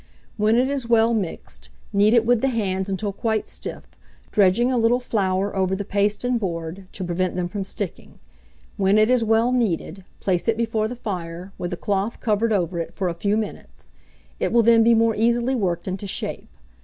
[0.35, 3.87] When it is well mixed, knead it with the hands until quite stiff,
[4.31, 8.17] dredging a little flour over the paste and board, to prevent them from sticking.
[8.77, 12.79] When it is well kneaded, place it before the fire, with a cloth covered over
[12.79, 13.91] it, for a few minutes;
[14.39, 16.49] it will then be more easily worked into shape.